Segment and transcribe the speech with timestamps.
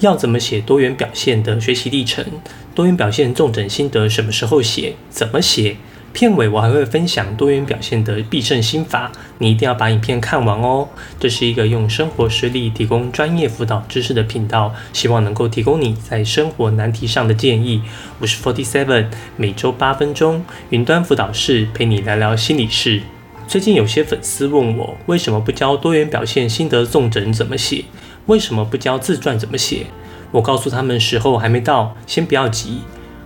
[0.00, 2.24] 要怎么写多元表现的学习历程？
[2.74, 4.94] 多元表现重整心得什么时候写？
[5.08, 5.76] 怎么写？
[6.12, 10.88] 片尾我还会分享多元表现的必胜心法，你一定要把影片看完哦。
[11.18, 17.82] 这是一个用生活实例提供专业辅导知识的频道，希望能够提供你在生活难题上的建议。
[18.18, 23.02] 我是 Forty Seven，每周八分钟，云端辅导室陪你聊聊心理事。
[23.46, 27.84] 最近有些粉丝问我，为什么不教多元表现心得纵整怎么写？
[28.26, 29.86] 为什么不教自传怎么写？
[30.32, 32.80] 我告诉他们，时候还没到，先不要急。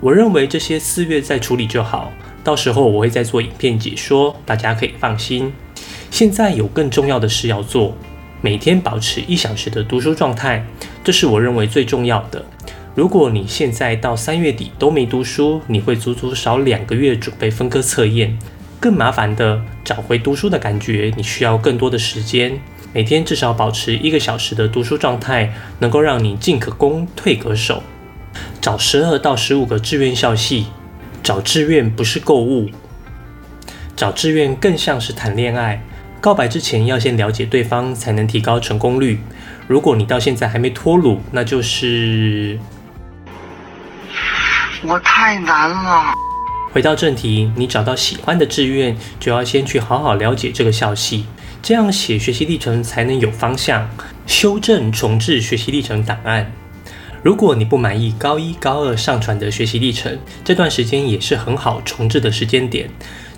[0.00, 2.12] 我认为这些四月再处理就好。
[2.44, 5.52] 到时候我会再做影片解说，大家可以放心。
[6.10, 7.96] 现在有更重要的事要做，
[8.40, 10.64] 每天保持一小时的读书状态，
[11.02, 12.44] 这是我认为最重要的。
[12.94, 18.38] 如果你现在到三月底都没读书，你会足足少两个月准备分科测验。
[18.78, 22.60] 更麻烦的，找回读书的感觉，你需要更多的时间。
[22.94, 27.82] 每天至少保持一个小时的读书状态，能够让你进可攻，退可守。
[28.60, 30.66] 找十二到十五个志愿校系。
[31.20, 32.70] 找志愿不是购物，
[33.96, 35.82] 找志愿更像是谈恋爱。
[36.20, 39.18] 告白之前要先了解对方，才能提高成功率。
[39.66, 42.58] 如果你到现在还没脱鲁，那就是
[44.86, 46.12] 我太难了。
[46.72, 51.24] 回到正题，你找到喜欢的志愿，就要先去好好了解这个校系，
[51.64, 53.88] 这样写学习历程才能有方向。
[54.26, 56.52] 修正重置学习历程档案。
[57.22, 62.90] 如果你不满意高一、高二上传的学习历程，这段时间也是很好重置的时间点。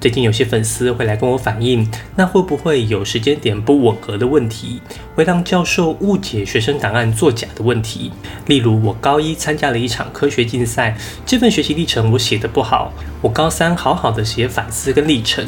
[0.00, 4.80] 最近有些粉丝会来跟我反映，那会不会有时间点不吻合的问题，
[5.16, 8.12] 会让教授误解学生档案作假的问题？
[8.46, 15.44] 例如，我高一参加了一场科学竞赛，这份学习历程我写的不好，我高三好好的写反思跟历程，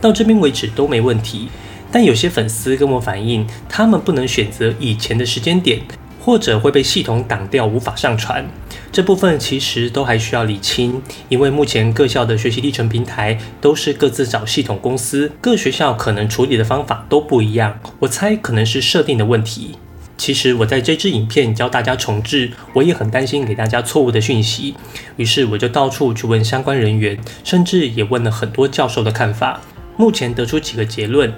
[0.00, 1.50] 到这边为止都没问题。
[1.90, 5.80] 但有些粉丝跟我反映，他们不能选择以前的时间点。
[6.20, 8.46] 或者会被系统挡掉，无法上传。
[8.92, 11.00] 这部分其实都还需要理清，
[11.30, 17.78] 因为目前各校的学习历程平台都是各自找系统公司，各学校可能处理的方法都不一样。
[18.00, 19.78] 我猜可能是设定的问题。
[20.18, 24.74] 其实我在这支影片教大家重置，我也很担心给大家错误的讯息，
[25.16, 29.62] 于是我就到处去问相关人员，甚至也问了很多教授的看法。
[29.96, 31.32] 目前得出几个结论：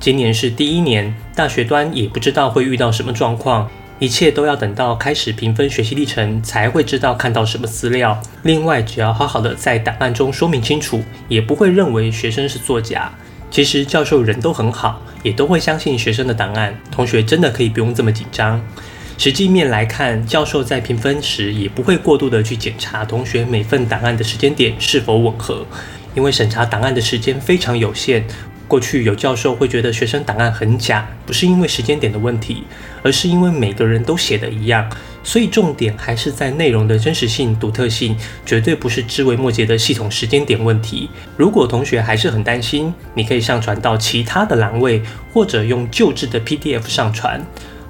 [0.00, 3.68] 今年是第一年，大学端也不知道会遇到什么状况。
[3.98, 8.16] 一切都要等到开始评分学习历程才会知道看到什么资料。
[8.44, 13.12] 另外，只要好好的在档案中说明清楚，也不会认为学生是作假。
[13.50, 16.72] 其实教授人都很好，也都会相信学生的档案。
[16.92, 18.64] 同学真的可以不用这么紧张。
[19.16, 25.66] 实际面来看，教授在评分时也不会过度的去检查同学每份档案的时间点是否吻合，
[26.14, 28.24] 因为审查档案的时间非常有限。
[28.68, 32.64] 过去有教授会觉得学生档案很假，不是因为时间点的问题，
[33.02, 34.88] 而是因为每个人都写的一样，
[35.24, 38.14] 所以重点还是在内容的真实性、独特性，
[38.44, 41.08] 绝对不是枝微末节的系统时间点问题。
[41.36, 45.02] 如果同学还是很担心，你可以上传到其他的栏位，
[45.32, 47.42] 或者用旧制的 PDF 上传。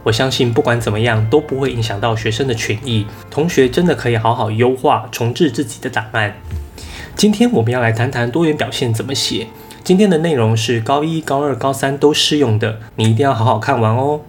[0.05, 3.05] 我相信不管怎么样都不会影响到学生的权益。
[3.28, 6.34] 同学真的可以好好优化、重置自己的档案。
[7.17, 9.49] 今天我们要来谈谈多元表现怎么写。
[9.88, 14.21] 今天的内容是高一、高二、高三都适用的，你一定要好好看完哦。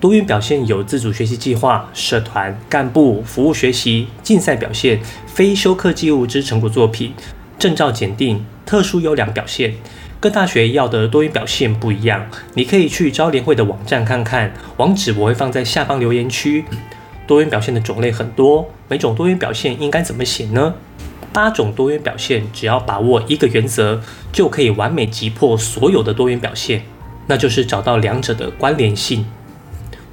[0.00, 7.14] 多元表现有自主学习计划、社团干部服务学习、竞赛表现、非修课记录之成果作品、
[7.56, 9.74] 证照检定、特殊优良表现。
[10.18, 16.64] 各大学要的多元表现不一样，你可以去招联会的网站看看，网址我会放在下方留言区。
[17.28, 20.74] 多元表现的种类很多，每种多元表现应该怎么写呢？
[21.32, 24.00] 八种多元表现，只要把握一个原则，
[24.32, 26.82] 就可以完美击破所有的多元表现，
[27.26, 29.24] 那就是找到两者的关联性。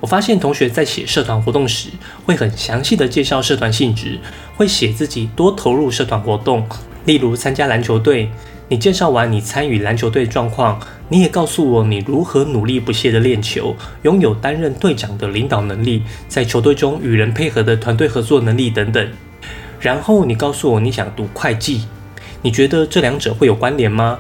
[0.02, 1.90] 我发现同学在写社团活动时，
[2.26, 4.20] 会很详细的介绍社团性质，
[4.56, 6.68] 会写自己多投入社团活动，
[7.06, 8.30] 例如参加篮球队。
[8.68, 19.08] 你介绍完你参与篮球队状况，你也告诉我你如何努力不懈的练球，拥有担任队长的领导能力，在球队中与人配合的团队合作能力等等。
[19.86, 21.82] 然后你告诉我你想读会计，
[22.42, 24.18] 你觉得这两者会有关联吗？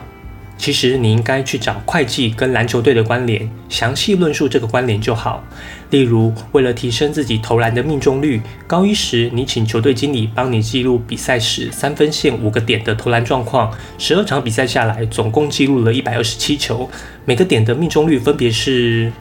[0.60, 5.44] 其实你应该去找会计跟篮球队的关联，详细论述这个关联就好。
[5.90, 16.88] 例如，为了提升自己投篮的命中率，高一时你请球队经理帮你记录比赛时三分线五个点的投篮状况，十二场比赛下来总共记录了一百二十七球，
[17.26, 19.12] 每个点的命中率分别是。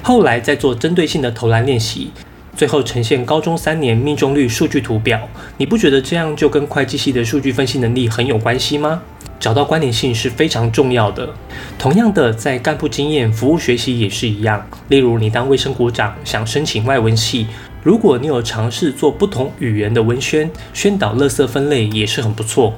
[0.00, 2.12] 后来再做针对性的投篮练习。
[2.56, 5.20] 最后呈现高中三年命中率数据图表。
[5.56, 9.02] 你不觉得这样就跟会计系的数据分析能力很有关系吗？
[9.40, 11.28] 找到关联性是非常重要的。
[11.76, 14.64] 同样的，在干部经验、服务学习也是一样。
[14.88, 17.48] 例如，你当卫生股长，想申请外文系，
[17.82, 22.74] 如果你有尝试做不同语言的文宣，宣导垃圾分类也是很不错。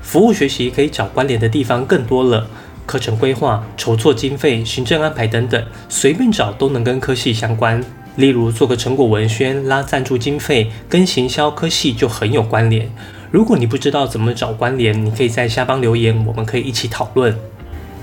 [0.00, 2.48] 服务学习可以找关联的地方更多了，
[2.84, 7.80] 课程规划、筹措经费、行政安排等等，随便找都能跟科系相关。
[8.16, 12.90] 例如，做个成果文宣拉赞助经费，跟行销科系就很有关联。
[13.30, 17.34] 如果你不知道怎么找关联，你可以在下方留言，我们可以一起讨论。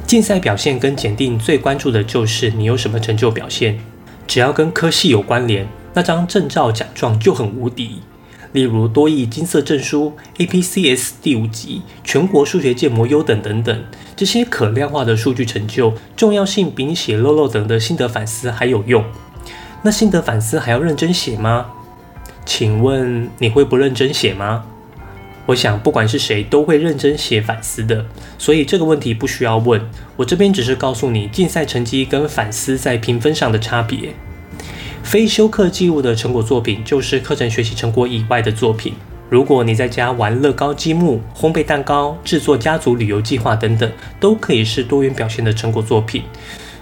[0.07, 3.79] 竞赛表现跟检定最关注的就是你有什么成就表现，
[4.25, 7.99] 只要跟科系有关联，那张证照奖状就很无敌。
[8.53, 13.83] 例如多益金色证书、APCS 第五级、全国数学建模优等等等，
[14.15, 19.05] 这些可量化的数据成就，重要性比你写漏漏等的心得反思还有用。
[19.81, 21.67] 那心得反思还要认真写吗？
[22.45, 24.65] 请问你会不认真写吗？
[25.45, 28.05] 我想，不管是谁都会认真写反思的，
[28.37, 29.81] 所以这个问题不需要问。
[30.15, 34.13] 我这边只是告诉你竞赛成绩跟反思在评分上的差别。
[35.01, 38.93] 非修课记录的成果作品就是课程学习成果以外的作品。
[39.29, 46.23] 如果你在家玩乐高积木、烘焙蛋糕、制作家族旅游计划等等，都可以是多元表现的成果作品。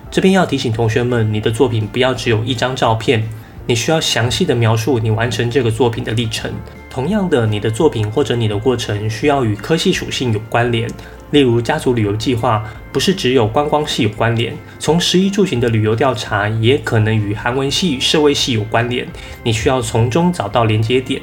[0.09, 3.27] 这边要提醒同学们，你的作品不要只有一张照片，
[3.65, 6.51] 你需要详细的描述你完成这个作品的历程。
[6.89, 10.89] 同样的，你的作品或者你的过程需要与科系属性有关联。
[11.31, 19.05] 例如，家族旅游计划不是只有观光系有关联，从食衣住行的旅游调查也可能与韩文系、社会系有关联。
[19.43, 21.21] 你需要从中找到连接点。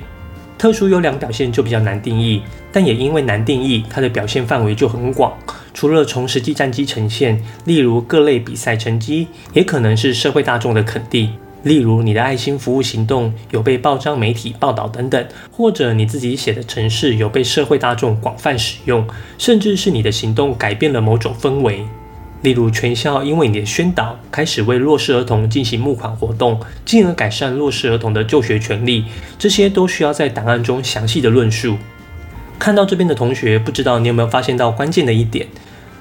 [0.59, 5.33] 特殊优良表现就比较难定义，但也因为难定义，它的表现范围就很广。
[5.75, 11.33] 除了从实际战绩呈现，例如各类比赛成绩，也可能是社会大众的肯定。
[11.65, 19.07] 例如，你的爱心服务行动有被报章媒体报道等等，或者你自己写的城市有被社会大众广泛使用，
[19.37, 21.85] 甚至是你的行动改变了某种氛围。
[22.43, 29.07] 例如，全校因为你的宣导，开始为弱势儿童进行募款活动，进而改善弱势儿童的就学权利，
[29.39, 31.79] 这些都需要在档案中详细的论述。
[32.59, 35.49] 看到这边的同学，不知道你有没有发现到关键的一点？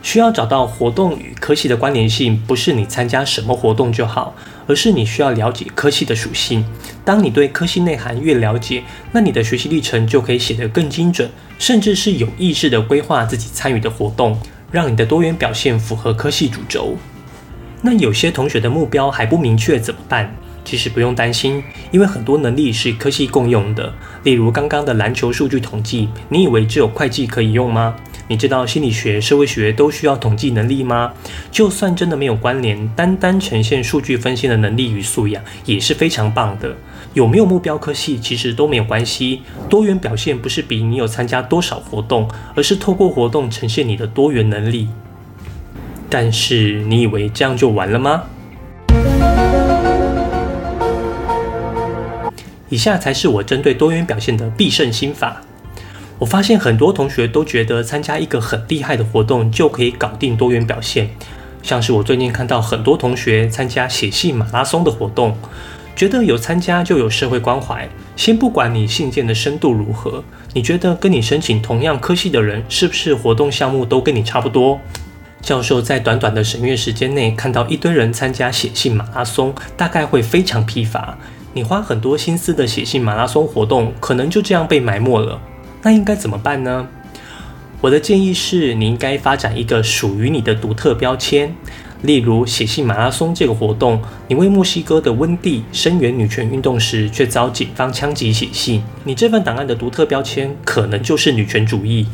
[0.04, 4.36] 需要找到活动与科系的关联性，不是你参加什么活动就好，
[4.68, 6.64] 而是你需要了解科系的属性。
[7.06, 8.84] 当你对科系内涵越了解，
[9.14, 14.38] 那你的学习历程就可以写得更精准，甚至是有意识地规划自己参与的活动，
[14.70, 16.98] 让你的多元表现符合科系主轴。
[17.82, 20.36] 那有些同学的目标还不明确怎么办？
[20.66, 23.94] 其实不用担心，因为很多能力是科系共用的。
[24.24, 27.96] 例如刚刚的篮球数据统计，你以为只有会计可以用吗？
[28.28, 31.14] 你知道心理学、社会学都需要统计能力吗？
[31.52, 36.75] 就算真的没有关联，单单呈现数据分析的能力与素养也是非常棒的。
[37.14, 39.42] 有没有目标科系其实都没有关系。
[39.70, 44.88] 多元表现不是比你有参加多少活动，而是透过活动呈现你的多元能力。
[46.10, 48.24] 但是你以为这样就完了吗？
[52.69, 55.42] 以下才是我针对多元表现的必胜心法。
[56.24, 61.10] 我发现很多同学都觉得参加一个很厉害的活动就可以搞定多元表现，
[61.62, 65.36] 像是我最近看到很多同学参加写信马拉松的活动，
[65.98, 67.90] 觉得有参加就有社会关怀。
[68.16, 70.24] 先不管你信件的深度如何，
[70.54, 74.80] 你觉得跟你申请同样科系的人是不是活动项目都跟你差不多？
[75.42, 81.18] 教授在短短的审阅时间内看到一堆人参加写信马拉松，大概会非常疲乏。
[81.52, 85.38] 你花很多心思的写信马拉松活动，可能就这样被埋没了。
[85.83, 86.87] 那应该怎么办呢？
[87.81, 91.54] 我的建议是，你应该发展一个属于你的独特标签。
[92.04, 102.06] 例如，写信马拉松这个活动，你为墨西哥的温蒂声援女权运动时，却遭警方枪击写信，你这份档案的独特标签可能就是女权主义。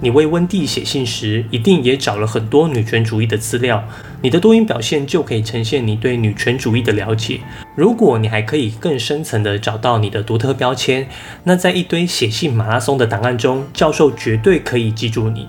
[0.00, 3.82] 你为温蒂写信时，一定也找了很多女权主义的资料。
[4.20, 7.40] 你的多音表现就可以呈现你对女权主义的了解。
[7.74, 11.08] 如果你还可以更深层的找到你的独特标签，
[11.44, 15.48] 那在一堆写信马拉松的档案中，教授绝对可以记住你。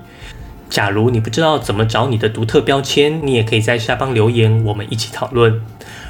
[0.70, 5.62] 假如你不知道怎么找你的独特标签，你也可以在下方留言，我们一起讨论。